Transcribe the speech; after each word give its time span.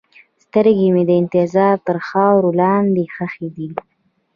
سترګې 0.43 0.87
مې 0.93 1.03
د 1.09 1.11
انتظار 1.21 1.75
تر 1.87 1.97
خاورو 2.07 2.49
لاندې 2.61 3.03
ښخې 3.15 3.47
دي. 3.55 3.67